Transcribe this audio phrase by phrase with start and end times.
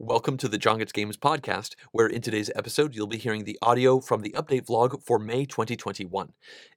[0.00, 4.00] Welcome to the John Games podcast, where in today's episode you'll be hearing the audio
[4.00, 6.32] from the update vlog for May 2021.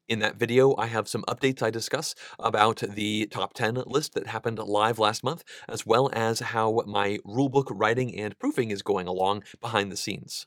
[0.08, 4.28] In that video, I have some updates I discuss about the top 10 list that
[4.28, 9.08] happened live last month, as well as how my rulebook writing and proofing is going
[9.08, 10.46] along behind the scenes.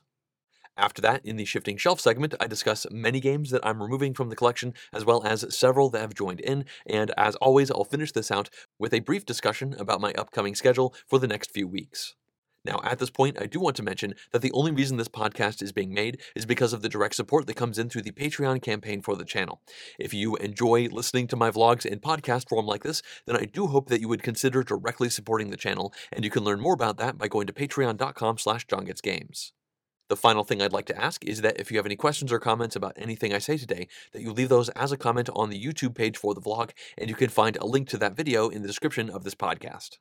[0.77, 4.29] After that, in the Shifting Shelf segment, I discuss many games that I'm removing from
[4.29, 8.13] the collection, as well as several that have joined in, and as always, I'll finish
[8.13, 8.49] this out
[8.79, 12.15] with a brief discussion about my upcoming schedule for the next few weeks.
[12.63, 15.63] Now, at this point, I do want to mention that the only reason this podcast
[15.63, 18.61] is being made is because of the direct support that comes in through the Patreon
[18.61, 19.61] campaign for the channel.
[19.99, 23.67] If you enjoy listening to my vlogs in podcast form like this, then I do
[23.67, 26.97] hope that you would consider directly supporting the channel, and you can learn more about
[26.97, 29.51] that by going to patreon.com slash johngetsgames.
[30.09, 32.39] The final thing I'd like to ask is that if you have any questions or
[32.39, 35.63] comments about anything I say today, that you leave those as a comment on the
[35.63, 38.61] YouTube page for the vlog, and you can find a link to that video in
[38.61, 39.99] the description of this podcast.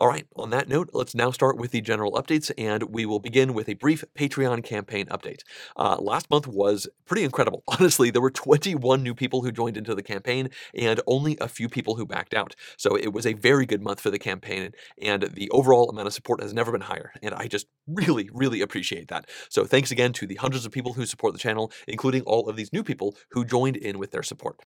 [0.00, 3.18] All right, on that note, let's now start with the general updates, and we will
[3.18, 5.40] begin with a brief Patreon campaign update.
[5.76, 7.64] Uh, last month was pretty incredible.
[7.68, 11.68] Honestly, there were 21 new people who joined into the campaign and only a few
[11.68, 12.54] people who backed out.
[12.76, 14.70] So it was a very good month for the campaign,
[15.02, 17.12] and the overall amount of support has never been higher.
[17.20, 19.28] And I just really, really appreciate that.
[19.48, 22.54] So thanks again to the hundreds of people who support the channel, including all of
[22.54, 24.60] these new people who joined in with their support.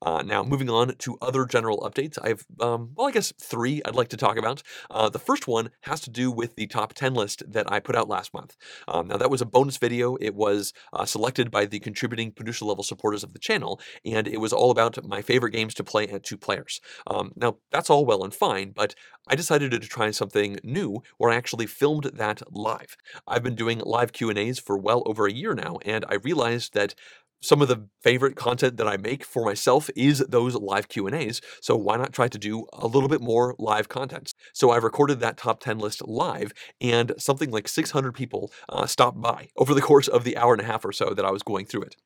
[0.00, 3.82] Uh, now, moving on to other general updates, I have, um, well, I guess three
[3.84, 4.62] I'd like to talk about.
[4.90, 7.96] Uh, the first one has to do with the top 10 list that I put
[7.96, 8.56] out last month.
[8.86, 10.16] Um, now, that was a bonus video.
[10.20, 14.40] It was uh, selected by the contributing producer level supporters of the channel, and it
[14.40, 16.80] was all about my favorite games to play at two players.
[17.06, 18.94] Um, now, that's all well and fine, but
[19.28, 22.96] I decided to try something new where I actually filmed that live.
[23.26, 26.94] I've been doing live Q&As for well over a year now, and I realized that
[27.40, 31.76] some of the favorite content that I make for myself is those live Q&As, so
[31.76, 34.34] why not try to do a little bit more live content?
[34.52, 39.20] So I recorded that top 10 list live, and something like 600 people uh, stopped
[39.20, 41.42] by over the course of the hour and a half or so that I was
[41.42, 41.96] going through it.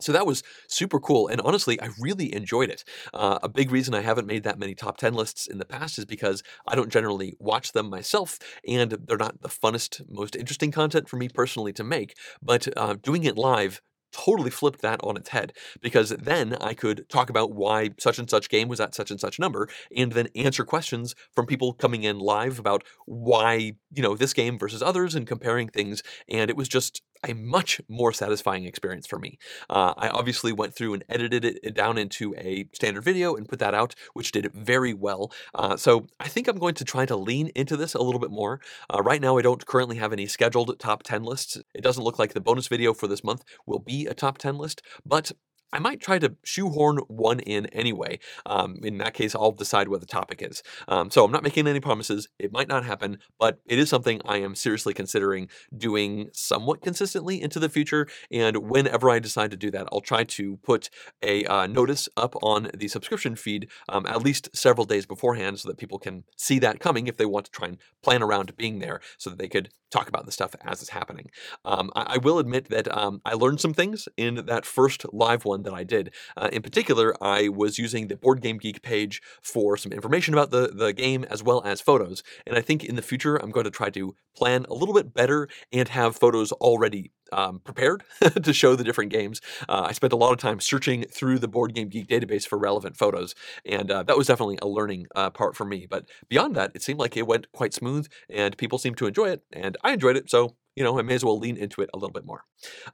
[0.00, 1.26] So that was super cool.
[1.26, 2.84] And honestly, I really enjoyed it.
[3.12, 5.98] Uh, a big reason I haven't made that many top 10 lists in the past
[5.98, 10.70] is because I don't generally watch them myself, and they're not the funnest, most interesting
[10.70, 12.16] content for me personally to make.
[12.40, 13.82] But uh, doing it live
[14.12, 18.28] totally flipped that on its head because then I could talk about why such and
[18.28, 22.02] such game was at such and such number and then answer questions from people coming
[22.02, 26.02] in live about why, you know, this game versus others and comparing things.
[26.28, 29.38] And it was just a much more satisfying experience for me.
[29.68, 33.58] Uh, I obviously went through and edited it down into a standard video and put
[33.58, 35.32] that out, which did very well.
[35.54, 38.30] Uh, so I think I'm going to try to lean into this a little bit
[38.30, 38.60] more.
[38.92, 41.58] Uh, right now, I don't currently have any scheduled top 10 lists.
[41.74, 44.56] It doesn't look like the bonus video for this month will be a top 10
[44.56, 45.32] list, but
[45.72, 48.18] I might try to shoehorn one in anyway.
[48.46, 50.62] Um, in that case, I'll decide what the topic is.
[50.86, 52.28] Um, so I'm not making any promises.
[52.38, 57.40] It might not happen, but it is something I am seriously considering doing somewhat consistently
[57.40, 58.08] into the future.
[58.30, 60.90] And whenever I decide to do that, I'll try to put
[61.22, 65.68] a uh, notice up on the subscription feed um, at least several days beforehand so
[65.68, 68.78] that people can see that coming if they want to try and plan around being
[68.78, 71.30] there so that they could talk about the stuff as it's happening.
[71.64, 75.44] Um, I, I, will admit that um, I learned some things in that first live
[75.44, 76.12] one that I did.
[76.36, 80.50] Uh, in particular, I was using the Board Game Geek page for some information about
[80.50, 82.22] the, the game as well as photos.
[82.46, 85.14] And I think in the future, I'm going to try to plan a little bit
[85.14, 88.04] better and have photos already um, prepared
[88.42, 89.40] to show the different games.
[89.68, 92.58] Uh, I spent a lot of time searching through the Board Game Geek database for
[92.58, 93.34] relevant photos,
[93.64, 95.86] and uh, that was definitely a learning uh, part for me.
[95.88, 99.30] But beyond that, it seemed like it went quite smooth, and people seemed to enjoy
[99.30, 100.30] it, and I enjoyed it.
[100.30, 102.44] So you know, I may as well lean into it a little bit more.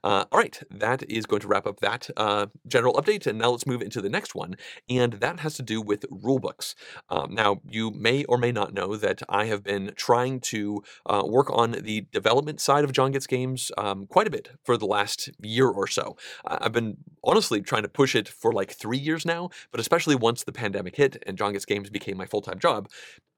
[0.03, 3.51] Uh, all right, that is going to wrap up that uh, general update, and now
[3.51, 4.55] let's move into the next one,
[4.89, 6.73] and that has to do with rulebooks.
[7.09, 11.21] Um, now, you may or may not know that I have been trying to uh,
[11.27, 14.87] work on the development side of John Gets Games um, quite a bit for the
[14.87, 16.17] last year or so.
[16.43, 20.43] I've been honestly trying to push it for like three years now, but especially once
[20.43, 22.89] the pandemic hit and John Gets Games became my full time job,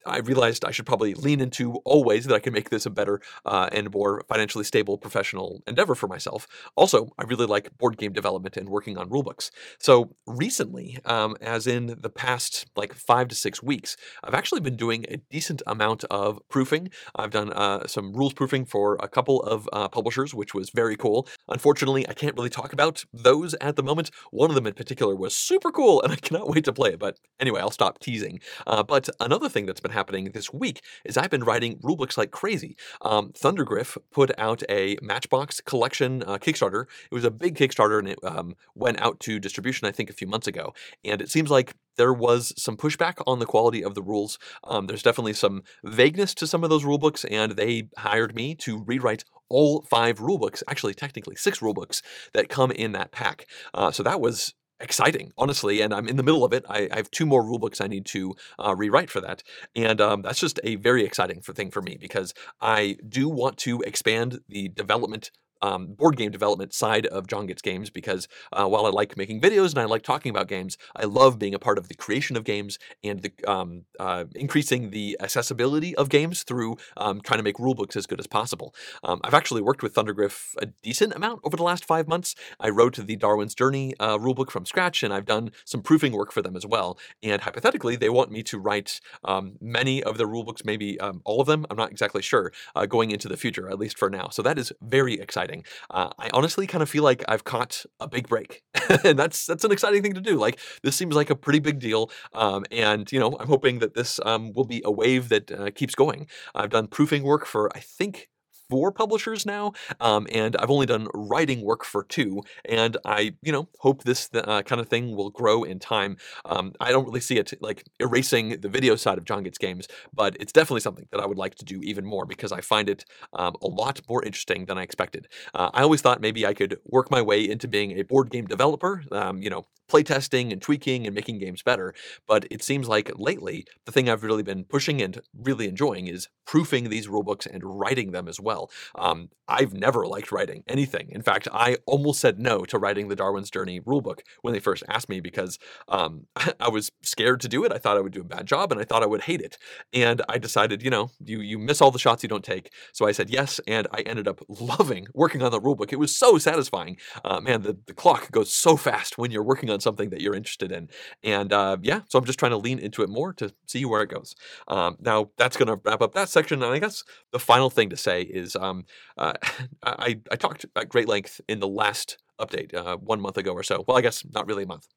[0.05, 2.89] I realized I should probably lean into all ways that I can make this a
[2.89, 6.47] better uh, and more financially stable professional endeavor for myself.
[6.75, 9.49] Also, I really like board game development and working on rulebooks.
[9.79, 14.77] So recently, um, as in the past like five to six weeks, I've actually been
[14.77, 16.89] doing a decent amount of proofing.
[17.15, 20.95] I've done uh, some rules proofing for a couple of uh, publishers, which was very
[20.95, 21.27] cool.
[21.47, 24.11] Unfortunately, I can't really talk about those at the moment.
[24.31, 26.99] One of them in particular was super cool, and I cannot wait to play it.
[26.99, 28.39] But anyway, I'll stop teasing.
[28.65, 32.31] Uh, but another thing that's been happening this week is I've been writing rulebooks like
[32.31, 32.75] crazy.
[33.01, 36.85] Um, Thundergryph put out a Matchbox collection uh, Kickstarter.
[37.11, 40.13] It was a big Kickstarter and it um, went out to distribution, I think, a
[40.13, 40.73] few months ago.
[41.03, 44.39] And it seems like there was some pushback on the quality of the rules.
[44.63, 48.83] Um, there's definitely some vagueness to some of those rulebooks, and they hired me to
[48.83, 52.01] rewrite all five rulebooks, actually, technically six rulebooks
[52.33, 53.47] that come in that pack.
[53.73, 55.81] Uh, so that was exciting, honestly.
[55.81, 56.65] And I'm in the middle of it.
[56.69, 59.43] I, I have two more rulebooks I need to uh, rewrite for that,
[59.75, 63.57] and um, that's just a very exciting for, thing for me because I do want
[63.59, 65.31] to expand the development
[65.61, 69.41] um, board game development side of John Gets Games because uh, while I like making
[69.41, 72.35] videos and I like talking about games, I love being a part of the creation
[72.35, 77.43] of games and the um, uh, increasing the accessibility of games through um, trying to
[77.43, 78.73] make rulebooks as good as possible.
[79.03, 82.35] Um, I've actually worked with Thundergryph a decent amount over the last five months.
[82.59, 86.31] I wrote the Darwin's Journey uh, rulebook from scratch, and I've done some proofing work
[86.31, 86.97] for them as well.
[87.23, 91.41] And hypothetically, they want me to write um, many of the rulebooks, maybe um, all
[91.41, 91.65] of them.
[91.69, 94.29] I'm not exactly sure, uh, going into the future, at least for now.
[94.29, 95.63] So that is very exciting exciting.
[95.89, 98.63] Uh, I honestly kind of feel like I've caught a big break,
[99.03, 100.37] and that's that's an exciting thing to do.
[100.37, 103.93] Like this seems like a pretty big deal, um, and you know I'm hoping that
[103.93, 106.27] this um, will be a wave that uh, keeps going.
[106.55, 108.29] I've done proofing work for I think
[108.69, 112.43] four publishers now, um, and I've only done writing work for two.
[112.65, 116.17] And I, you know, hope this uh, kind of thing will grow in time.
[116.45, 119.87] Um, I don't really see it like erasing the video side of John Gets Games,
[120.13, 122.89] but it's definitely something that I would like to do even more because I find
[122.89, 125.27] it um, a lot more interesting than I expected.
[125.53, 128.45] Uh, I always thought maybe I could work my way into being a board game
[128.45, 131.93] developer, um, you know, playtesting and tweaking and making games better.
[132.27, 136.27] But it seems like lately, the thing I've really been pushing and really enjoying is
[136.45, 138.56] proofing these rulebooks and writing them as well.
[138.95, 141.07] Um, I've never liked writing anything.
[141.09, 144.83] In fact, I almost said no to writing the Darwin's Journey rulebook when they first
[144.89, 145.57] asked me because
[145.87, 146.27] um,
[146.59, 147.71] I was scared to do it.
[147.71, 149.57] I thought I would do a bad job and I thought I would hate it.
[149.93, 152.73] And I decided, you know, you, you miss all the shots you don't take.
[152.91, 155.93] So I said yes, and I ended up loving working on the rulebook.
[155.93, 156.97] It was so satisfying.
[157.23, 160.21] Uh, man, the, the clock goes so fast when you're working on on something that
[160.21, 160.89] you're interested in.
[161.23, 164.01] And uh, yeah, so I'm just trying to lean into it more to see where
[164.01, 164.35] it goes.
[164.67, 166.63] Um, now, that's going to wrap up that section.
[166.63, 168.85] And I guess the final thing to say is um,
[169.17, 169.33] uh,
[169.83, 173.63] I, I talked at great length in the last update uh, one month ago or
[173.63, 173.83] so.
[173.87, 174.87] Well, I guess not really a month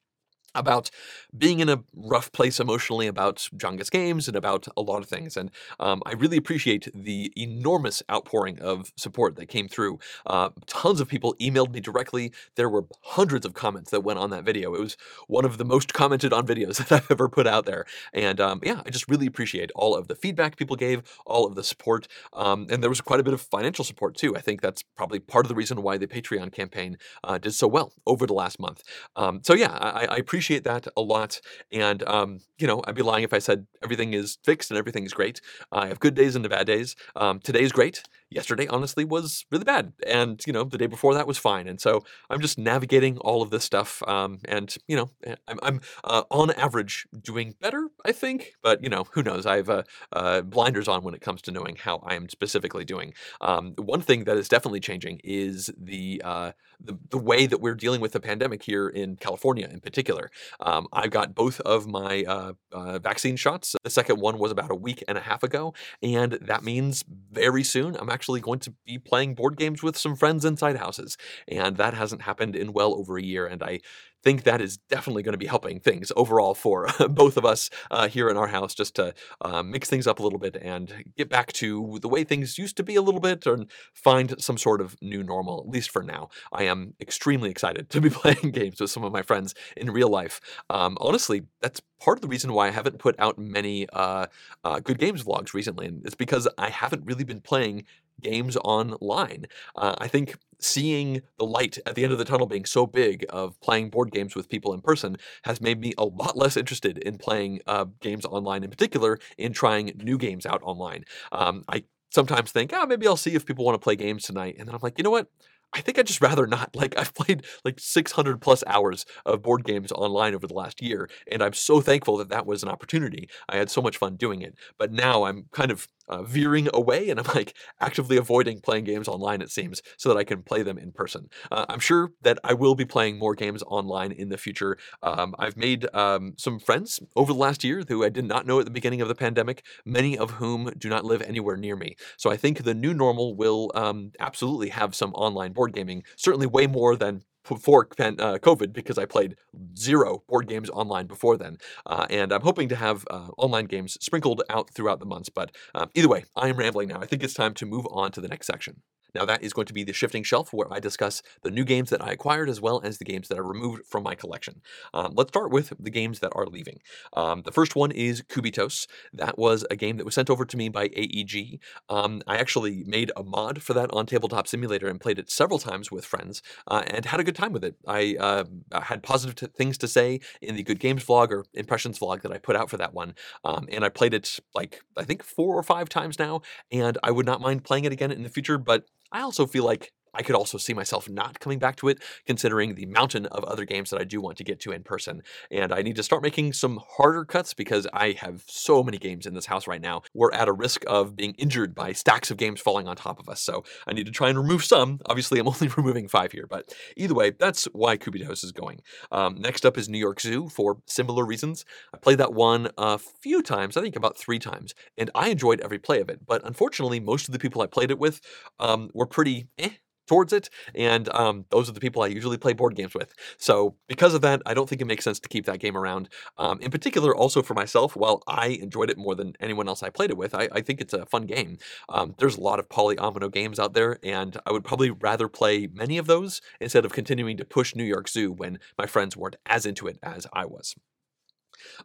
[0.55, 0.91] about
[1.37, 5.37] being in a rough place emotionally about John Games and about a lot of things.
[5.37, 9.99] And um, I really appreciate the enormous outpouring of support that came through.
[10.27, 12.33] Uh, tons of people emailed me directly.
[12.57, 14.75] There were hundreds of comments that went on that video.
[14.75, 14.97] It was
[15.29, 17.85] one of the most commented on videos that I've ever put out there.
[18.13, 21.55] And um, yeah, I just really appreciate all of the feedback people gave, all of
[21.55, 22.07] the support.
[22.33, 24.37] Um, and there was quite a bit of financial support too.
[24.37, 27.67] I think that's probably part of the reason why the Patreon campaign uh, did so
[27.67, 28.83] well over the last month.
[29.17, 31.39] Um, so yeah, I, I appreciate appreciate that a lot.
[31.71, 35.13] And, um, you know, I'd be lying if I said everything is fixed and everything's
[35.13, 35.43] great.
[35.71, 36.97] I have good days and bad days.
[37.15, 41.27] Um, today's great yesterday honestly was really bad and you know the day before that
[41.27, 45.11] was fine and so i'm just navigating all of this stuff um, and you know
[45.25, 49.47] eh, i'm, I'm uh, on average doing better i think but you know who knows?
[49.47, 49.83] I have uh,
[50.13, 53.13] uh, blinders on when it comes to knowing how i am specifically doing.
[53.41, 57.75] Um, one thing that is definitely changing is the, uh, the, the way that we're
[57.75, 60.31] dealing with the pandemic here in california in particular.
[60.61, 62.53] Um, i've got both of my uh,
[62.99, 63.75] vaccine shots.
[63.83, 67.65] The second one was about a week and a half ago and that means very
[67.65, 71.17] soon i'm actually actually going to be playing board games with some friends inside houses.
[71.49, 73.47] And that hasn't happened in well over a year.
[73.47, 73.81] And I
[74.23, 78.09] think that is definitely going to be helping things overall for both of us uh,
[78.09, 81.29] here in our house, just to uh, mix things up a little bit and get
[81.29, 84.81] back to the way things used to be a little bit and find some sort
[84.81, 86.29] of new normal, at least for now.
[86.53, 90.09] I am extremely excited to be playing games with some of my friends in real
[90.09, 90.41] life.
[90.69, 94.27] Um, honestly, that's part of the reason why I haven't put out many uh,
[94.65, 97.85] uh good games vlogs recently, and it's because I haven't really been playing
[98.21, 99.47] games online.
[99.77, 103.25] Uh, I think seeing the light at the end of the tunnel being so big
[103.31, 106.99] of playing board games with people in person has made me a lot less interested
[106.99, 111.05] in playing uh, games online, in particular, in trying new games out online.
[111.33, 114.57] Um, I sometimes think, oh, maybe I'll see if people want to play games tonight.
[114.59, 115.29] And then I'm like, you know what?
[115.73, 116.71] I think I'd just rather not.
[116.81, 121.11] Like I've played like 600 plus hours of board games online over the last year,
[121.31, 123.29] and I'm so thankful that that was an opportunity.
[123.51, 124.55] I had so much fun doing it.
[124.79, 129.09] But now I'm kind of uh, veering away and I'm like actively avoiding playing games
[129.09, 131.29] online, it seems, so that I can play them in person.
[131.51, 134.77] Uh, I'm sure that I will be playing more games online in the future.
[135.03, 138.59] Um, I've made um, some friends over the last year who I did not know
[138.59, 141.97] at the beginning of the pandemic, many of whom do not live anywhere near me.
[142.19, 146.47] So I think the new normal will um, absolutely have some online board gaming, certainly
[146.47, 149.37] way more than before uh, COVID because I played
[149.77, 151.59] zero board games online before then.
[151.87, 155.29] Uh, and I'm hoping to have uh, online games sprinkled out throughout the months.
[155.29, 157.01] But um, either way, I am rambling now.
[157.01, 158.83] I think it's time to move on to the next section.
[159.15, 161.91] Now, that is going to be the shifting shelf where I discuss the new games
[161.91, 164.63] that I acquired as well as the games that I removed from my collection.
[164.95, 166.81] Um, let's start with the games that are leaving.
[167.15, 168.87] Um, the first one is Cubitos.
[169.13, 171.61] That was a game that was sent over to me by AEG.
[171.89, 175.59] Um, I actually made a mod for that on Tabletop Simulator and played it several
[175.59, 177.77] times with friends uh, and had a good time with it.
[177.87, 178.45] I uh,
[178.83, 182.33] had positive t- things to say in the Good Games vlog or Impressions vlog that
[182.33, 183.15] I put out for that one.
[183.45, 186.43] Um, and I played it like, I think, four or five times now.
[186.71, 189.65] And I would not mind playing it again in the future, but I also feel
[189.65, 193.45] like I could also see myself not coming back to it, considering the mountain of
[193.45, 195.23] other games that I do want to get to in person.
[195.51, 199.27] And I need to start making some harder cuts because I have so many games
[199.27, 200.03] in this house right now.
[200.15, 203.29] We're at a risk of being injured by stacks of games falling on top of
[203.29, 203.41] us.
[203.41, 205.01] So I need to try and remove some.
[205.07, 208.81] Obviously, I'm only removing five here, but either way, that's why Cubitos is going.
[209.11, 211.65] Um, next up is New York Zoo for similar reasons.
[211.95, 215.61] I played that one a few times, I think about three times, and I enjoyed
[215.61, 216.27] every play of it.
[216.27, 218.21] But unfortunately, most of the people I played it with
[218.59, 219.71] um, were pretty eh
[220.11, 223.15] towards it, and um, those are the people I usually play board games with.
[223.39, 226.09] So because of that, I don't think it makes sense to keep that game around.
[226.37, 229.91] Um, in particular, also for myself, while I enjoyed it more than anyone else I
[229.91, 231.59] played it with, I, I think it's a fun game.
[231.89, 235.69] Um, there's a lot of polyomino games out there, and I would probably rather play
[235.73, 239.37] many of those instead of continuing to push New York Zoo when my friends weren't
[239.47, 240.75] as into it as I was.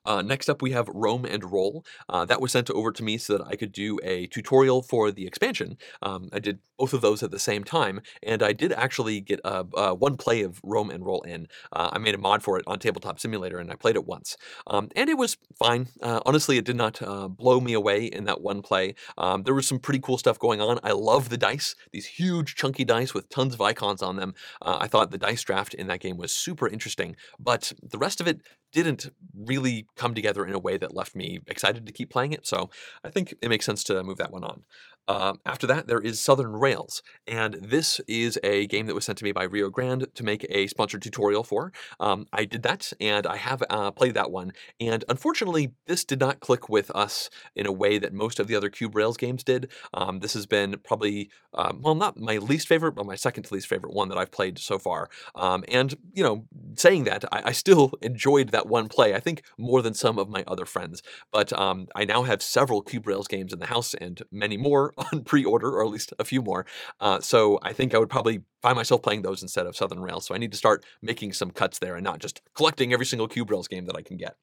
[0.06, 1.86] Uh, next up, we have Rome and Roll.
[2.10, 5.12] Uh, that was sent over to me so that I could do a tutorial for
[5.12, 5.78] the expansion.
[6.02, 9.40] Um, I did both of those at the same time, and I did actually get
[9.44, 11.48] a, a one play of Rome and Roll in.
[11.72, 14.38] Uh, I made a mod for it on Tabletop Simulator, and I played it once.
[14.68, 15.88] Um, and it was fine.
[16.02, 18.96] Uh, honestly, it did not uh, blow me away in that one play.
[19.18, 20.80] Um, there was some pretty cool stuff going on.
[20.84, 24.34] I love the dice, these huge, chunky dice with tons of icons on them.
[24.62, 28.20] Uh, I thought the dice draft in that game was super interesting, but the rest
[28.22, 28.42] of it
[28.76, 32.46] didn't really come together in a way that left me excited to keep playing it.
[32.46, 32.70] So
[33.06, 34.64] I think it makes sense to move that one on.
[35.08, 39.18] Um, after that, there is Southern Rails, and this is a game that was sent
[39.20, 41.72] to me by Rio Grande to make a sponsored tutorial for.
[42.00, 46.20] Um, I did that, and I have uh, played that one, and unfortunately, this did
[46.20, 49.44] not click with us in a way that most of the other Cube Rails games
[49.44, 49.72] did.
[49.94, 53.54] Um, this has been probably, um, well, not my least favorite, but my second to
[53.54, 55.10] least favorite one that I've played so far.
[55.36, 56.46] Um, and, you know,
[56.76, 60.30] saying that, I, I, still enjoyed that one play, I think more than some of
[60.30, 61.04] my other friends.
[61.32, 64.94] But um, I now have several Cube Rails games in the house and many more
[65.12, 66.66] on pre-order, or at least a few more.
[67.00, 70.26] Uh, so I think I would probably find myself playing those instead of Southern Rails.
[70.26, 73.28] So I need to start making some cuts there and not just collecting every single
[73.28, 74.36] Cube Rails game that I can get.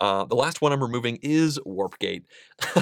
[0.00, 2.24] Uh, the last one I'm removing is Warp Gate.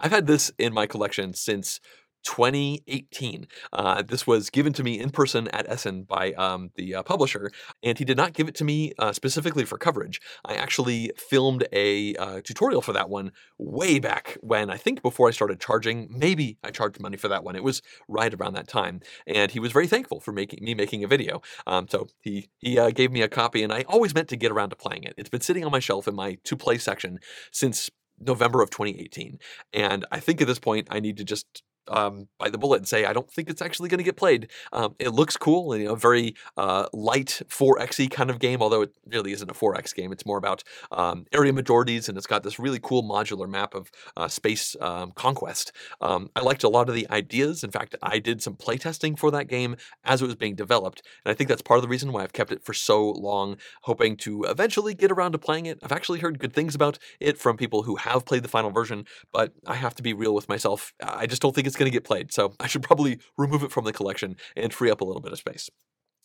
[0.00, 1.80] I've had this in my collection since
[2.24, 3.46] 2018.
[3.72, 7.50] Uh, this was given to me in person at Essen by um, the uh, publisher,
[7.82, 10.20] and he did not give it to me uh, specifically for coverage.
[10.44, 15.28] I actually filmed a uh, tutorial for that one way back when I think before
[15.28, 16.08] I started charging.
[16.10, 17.56] Maybe I charged money for that one.
[17.56, 21.04] It was right around that time, and he was very thankful for making me making
[21.04, 21.42] a video.
[21.66, 24.52] Um, so he he uh, gave me a copy, and I always meant to get
[24.52, 25.14] around to playing it.
[25.16, 27.18] It's been sitting on my shelf in my to play section
[27.52, 29.38] since November of 2018.
[29.72, 32.88] And I think at this point, I need to just um, by the bullet and
[32.88, 34.48] say I don't think it's actually going to get played.
[34.72, 38.82] Um, it looks cool and you know very uh, light 4xe kind of game, although
[38.82, 40.12] it really isn't a 4x game.
[40.12, 43.90] It's more about um, area majorities and it's got this really cool modular map of
[44.16, 45.72] uh, space um, conquest.
[46.00, 47.64] Um, I liked a lot of the ideas.
[47.64, 51.30] In fact, I did some playtesting for that game as it was being developed, and
[51.30, 54.16] I think that's part of the reason why I've kept it for so long, hoping
[54.18, 55.78] to eventually get around to playing it.
[55.82, 59.04] I've actually heard good things about it from people who have played the final version,
[59.32, 60.92] but I have to be real with myself.
[61.02, 62.32] I just don't think it's it's going to get played.
[62.32, 65.32] So I should probably remove it from the collection and free up a little bit
[65.32, 65.68] of space.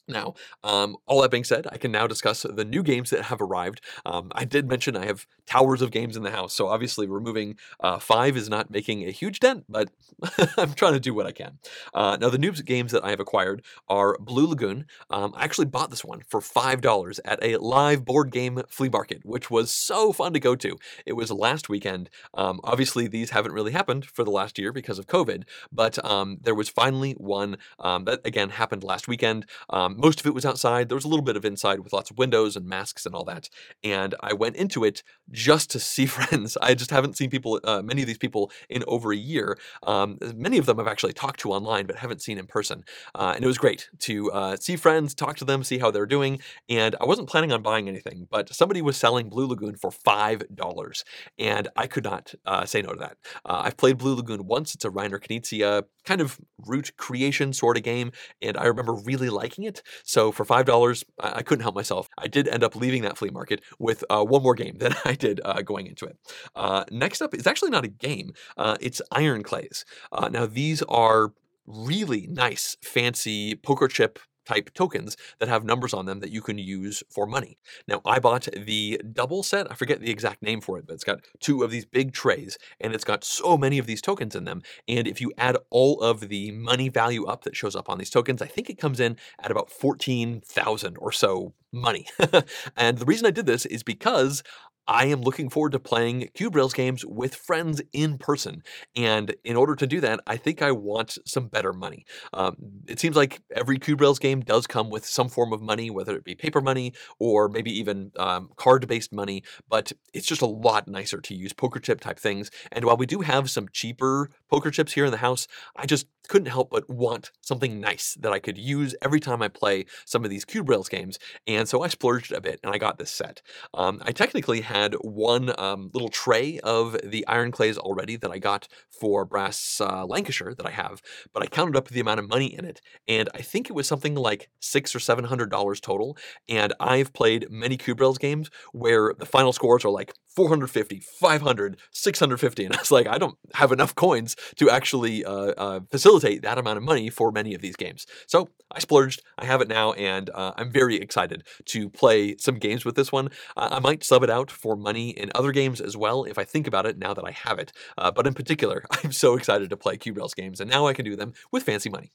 [0.08, 3.42] Now, um, all that being said, I can now discuss the new games that have
[3.42, 3.82] arrived.
[4.06, 7.56] Um, I did mention I have towers of games in the house, so obviously removing
[7.80, 9.90] uh, five is not making a huge dent, but
[10.58, 11.60] I'm trying to do what I can.
[11.94, 14.86] Uh, now, the new games that I have acquired are Blue Lagoon.
[15.10, 19.22] Um, I actually bought this one for $5 at a live board game flea market,
[19.24, 20.78] which was so fun to go to.
[21.06, 22.10] It was last weekend.
[22.34, 26.38] Um, obviously, these haven't really happened for the last year because of COVID, but um,
[26.42, 29.46] there was finally one um, that, again, happened last weekend.
[29.92, 30.90] Um, most of it was outside.
[30.90, 33.24] There was a little bit of inside with lots of windows and masks and all
[33.26, 33.50] that.
[33.84, 36.58] And I went into it just to see friends.
[36.62, 39.58] I just haven't seen people, uh, many of these people, in over a year.
[39.84, 42.84] Um, many of them I've actually talked to online, but haven't seen in person.
[43.16, 46.06] Uh, and it was great to uh, see friends, talk to them, see how they're
[46.06, 46.40] doing.
[46.70, 51.04] And I wasn't planning on buying anything, but somebody was selling Blue Lagoon for $5.
[51.38, 53.18] And I could not uh, say no to that.
[53.46, 54.76] Uh, I've played Blue Lagoon once.
[54.76, 58.12] It's a Reiner Knizia kind of route creation sort of game.
[58.42, 59.81] And I remember really liking it.
[60.04, 62.08] So for $5, I, I couldn't help myself.
[62.18, 65.14] I did end up leaving that flea market with uh, one more game than I
[65.14, 66.18] did uh, going into it.
[66.56, 69.86] Uh, next up is actually not a game, uh, it's Iron Clays.
[70.12, 71.34] Uh, now, these are
[71.66, 76.58] really nice, fancy poker chip type tokens that have numbers on them that you can
[76.58, 77.58] use for money.
[77.88, 79.72] Now, I bought the double set.
[79.72, 82.58] I forget the exact name for it, but it's got two of these big trays
[82.80, 84.62] and it's got so many of these tokens in them.
[84.88, 88.10] And if you add all of the money value up that shows up on these
[88.10, 92.08] tokens, I think it comes in at about 14,000 or so money.
[92.78, 94.44] and the reason I did this is because
[94.92, 98.62] I am looking forward to playing Cube Rails games with friends in person.
[98.94, 102.06] And in order to do that, I think I want some better money.
[102.34, 102.58] Um,
[102.90, 106.14] it seems like every Cube Rails game does come with some form of money, whether
[106.18, 110.46] it be paper money or maybe even um, card based money, but it's just a
[110.46, 112.52] lot nicer to use poker chip type things.
[112.70, 116.06] And while we do have some cheaper poker chips here in the house, I just
[116.28, 120.24] couldn't help but want something nice that I could use every time I play some
[120.24, 121.18] of these Cube Rails games.
[121.48, 123.42] And so I splurged a bit and I got this set.
[123.74, 128.40] Um, I technically had one um, little tray of the iron clays already that I
[128.40, 131.02] got for Brass uh, Lancashire that I have,
[131.34, 133.88] but I counted up the amount of money in it, and I think it was
[133.88, 136.18] something like six or seven hundred dollars total.
[136.50, 141.78] And I've played many Cube Rails games where the final scores are like 450, 500,
[141.92, 146.42] 650, and I was like, I don't have enough coins to actually uh, uh, facilitate
[146.44, 148.06] that amount of money for many of these games.
[148.28, 149.22] So I splurged.
[149.38, 153.12] I have it now, and uh, I'm very excited to play some games with this
[153.12, 153.30] one.
[153.58, 156.68] I might sub it out for money in other games as well if I think
[156.68, 157.72] about it now that I have it.
[157.98, 160.94] Uh, but in particular, I'm so excited to play Cube Rails games, and now I
[160.94, 162.12] can do them with fancy money.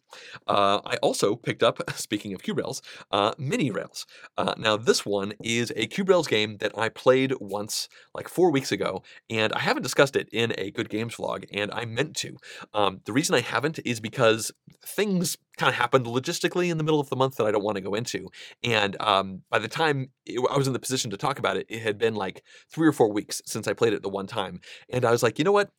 [0.46, 4.06] Uh, I also picked up, speaking of Cube Rails, uh, Mini Rails.
[4.36, 8.50] Uh, now, this one is a Cube Rails game that I played once, like four
[8.50, 12.16] weeks ago, and I haven't discussed it in a Good Games vlog, and I meant
[12.16, 12.36] to.
[12.75, 14.52] Um, the reason I haven't is because
[14.84, 17.76] things kind of happened logistically in the middle of the month that I don't want
[17.76, 18.28] to go into.
[18.62, 21.66] And um, by the time it, I was in the position to talk about it,
[21.68, 24.60] it had been like three or four weeks since I played it the one time.
[24.90, 25.70] And I was like, you know what?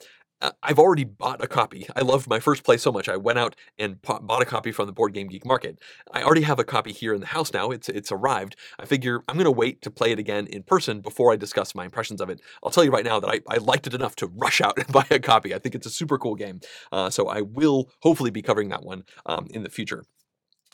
[0.42, 1.88] Uh, I've already bought a copy.
[1.96, 3.10] I loved my first play so much.
[3.10, 5.80] I went out and bought a copy from the Board Game Geek Market.
[6.12, 7.72] I already have a copy here in the house now.
[7.72, 8.56] It's it's arrived.
[8.80, 11.74] I figure I'm going to wait to play it again in person before I discuss
[11.74, 12.40] my impressions of it.
[12.64, 14.88] I'll tell you right now that I, I liked it enough to rush out and
[14.88, 15.56] buy a copy.
[15.56, 16.60] I think it's a super cool game.
[16.92, 20.04] Uh, so I will hopefully be covering that one um, in the future.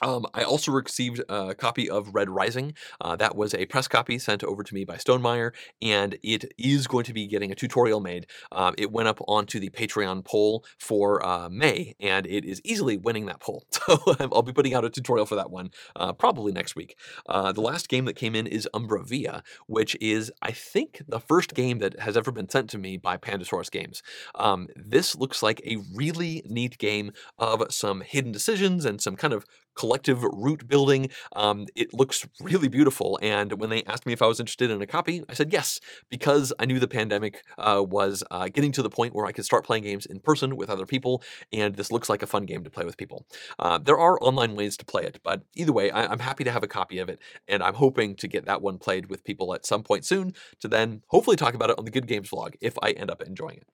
[0.04, 2.74] Um, I also received a copy of Red Rising.
[3.00, 6.88] Uh, that was a press copy sent over to me by Stonemaier, and it is
[6.88, 8.28] going to be getting a tutorial made.
[8.52, 12.98] Uh, it went up onto the Patreon poll for uh, May, and it is easily
[12.98, 13.64] winning that poll.
[13.84, 14.00] So
[14.32, 16.98] I'll be putting out a tutorial for that one uh, probably next week.
[17.28, 21.20] Uh, the last game that came in is Umbra Via, which is, I think, the
[21.20, 24.02] first game that has ever been sent to me by Pandasaurus Games.
[24.36, 29.34] Um, this looks like a really neat game of some hidden decisions and some kind
[29.34, 31.10] of collective route building.
[31.36, 33.20] Um, it looks really beautiful.
[33.22, 35.80] And when they asked me if I was interested in a copy, I said yes,
[36.10, 39.46] because I knew the pandemic uh, was uh, getting to the point where I could
[39.46, 41.24] start playing games in person with other people.
[41.52, 43.26] And this looks like a fun game to play with people.
[43.60, 46.52] Uh, there are online ways to play it, but either way, I- I'm happy to
[46.52, 47.20] have a copy of it.
[47.48, 50.68] And I'm hoping to get that one played with people at some point soon to
[50.68, 53.58] then hopefully talk about it on the Good Games vlog if I end up enjoying
[53.58, 53.68] it.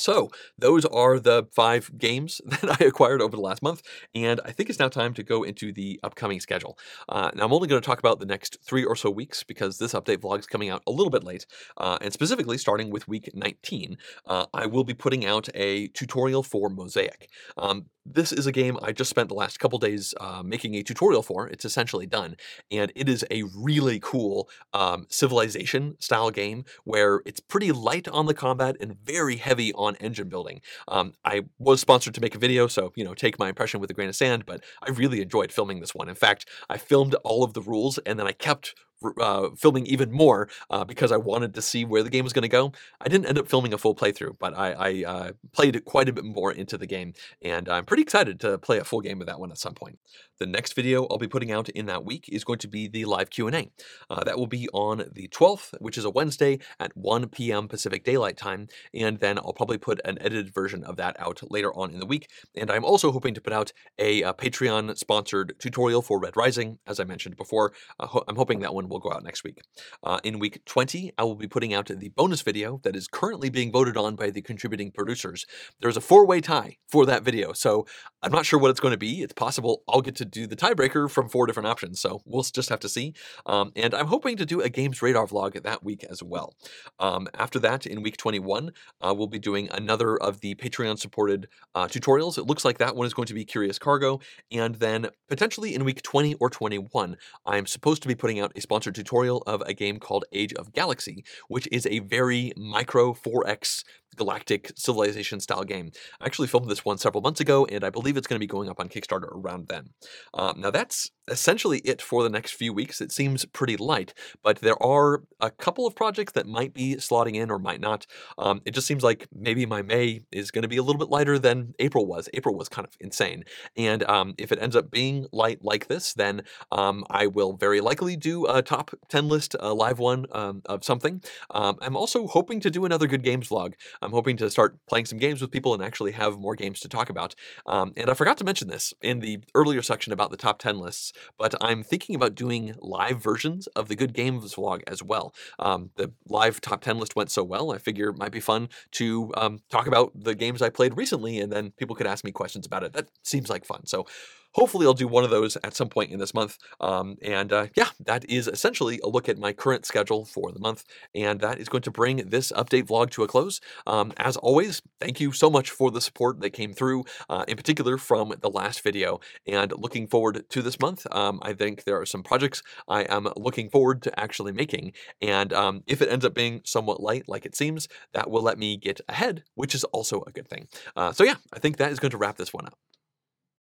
[0.00, 3.82] So, those are the five games that I acquired over the last month,
[4.14, 6.78] and I think it's now time to go into the upcoming schedule.
[7.08, 9.78] Uh, now, I'm only going to talk about the next three or so weeks because
[9.78, 13.08] this update vlog is coming out a little bit late, uh, and specifically starting with
[13.08, 17.28] week 19, uh, I will be putting out a tutorial for Mosaic.
[17.58, 20.82] Um, this is a game I just spent the last couple days uh, making a
[20.82, 21.48] tutorial for.
[21.48, 22.36] It's essentially done,
[22.70, 28.26] and it is a really cool um, civilization style game where it's pretty light on
[28.26, 30.60] the combat and very heavy on engine building.
[30.88, 33.90] Um, I was sponsored to make a video, so you know, take my impression with
[33.90, 34.46] a grain of sand.
[34.46, 36.08] But I really enjoyed filming this one.
[36.08, 38.74] In fact, I filmed all of the rules, and then I kept
[39.20, 42.42] uh, filming even more uh, because I wanted to see where the game was going
[42.42, 42.72] to go.
[43.00, 46.12] I didn't end up filming a full playthrough, but I, I uh, played quite a
[46.12, 49.26] bit more into the game, and I'm pretty excited to play a full game of
[49.26, 49.98] that one at some point.
[50.38, 53.04] The next video I'll be putting out in that week is going to be the
[53.04, 53.70] live Q&A.
[54.08, 57.68] Uh, that will be on the 12th, which is a Wednesday at 1 p.m.
[57.68, 61.72] Pacific Daylight Time, and then I'll probably put an edited version of that out later
[61.74, 62.28] on in the week.
[62.56, 67.00] And I'm also hoping to put out a, a Patreon-sponsored tutorial for Red Rising, as
[67.00, 67.72] I mentioned before.
[67.98, 69.60] Uh, ho I'm hoping that one will go out next week.
[70.02, 73.48] Uh, in week 20, I will be putting out the bonus video that is currently
[73.48, 75.46] being voted on by the contributing producers.
[75.80, 77.86] There's a four-way tie for that video, so
[78.22, 79.22] I'm not sure what it's going to be.
[79.22, 82.68] It's possible I'll get to do the tiebreaker from four different options, so we'll just
[82.68, 83.14] have to see.
[83.46, 86.54] Um, and I'm hoping to do a Games Radar vlog that week as well.
[86.98, 91.86] Um, after that, in week 21, uh, we'll be doing another of the Patreon-supported uh,
[91.86, 92.36] tutorials.
[92.36, 94.20] It looks like that one is going to be Curious Cargo,
[94.52, 98.60] and then potentially in week 20 or 21, I'm supposed to be putting out a
[98.80, 103.84] sponsored tutorial of a game called Age of Galaxy, which is a very micro 4X
[104.16, 105.90] galactic civilization style game.
[106.20, 108.46] I actually filmed this one several months ago, and I believe it's going to be
[108.46, 109.90] going up on Kickstarter around then.
[110.34, 113.00] Um, now, that's essentially it for the next few weeks.
[113.00, 117.36] It seems pretty light, but there are a couple of projects that might be slotting
[117.36, 118.06] in or might not.
[118.36, 121.08] Um, it just seems like maybe my May is going to be a little bit
[121.08, 122.28] lighter than April was.
[122.34, 123.44] April was kind of insane.
[123.76, 126.42] And um, if it ends up being light like this, then
[126.72, 130.84] um, I will very likely do a top 10 list, a live one um, of
[130.84, 131.22] something.
[131.50, 133.74] Um, I'm also hoping to do another good games vlog.
[134.02, 136.88] I'm hoping to start playing some games with people and actually have more games to
[136.88, 137.34] talk about.
[137.66, 140.78] Um, and I forgot to mention this in the earlier section about the top 10
[140.78, 145.34] lists but I'm thinking about doing live versions of the Good Games vlog as well.
[145.58, 148.68] Um, the live top 10 list went so well, I figure it might be fun
[148.92, 152.32] to um, talk about the games I played recently, and then people could ask me
[152.32, 152.92] questions about it.
[152.92, 153.86] That seems like fun.
[153.86, 154.06] So
[154.52, 156.58] hopefully I'll do one of those at some point in this month.
[156.80, 160.58] Um, and uh, yeah, that is essentially a look at my current schedule for the
[160.58, 160.84] month.
[161.14, 163.60] And that is going to bring this update vlog to a close.
[163.86, 167.56] Um, as always, thank you so much for the support that came through, uh, in
[167.56, 169.20] particular from the last video.
[169.46, 173.28] And looking forward to this month, um, I think there are some projects I am
[173.36, 174.92] looking forward to actually making.
[175.22, 178.58] And um, if it ends up being somewhat light, like it seems, that will let
[178.58, 180.68] me get ahead, which is also a good thing.
[180.96, 182.74] Uh, so yeah, I think that is going to wrap this one up.